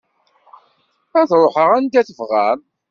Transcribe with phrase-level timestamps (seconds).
[1.19, 2.59] Ad ruḥeɣ anda tebɣam.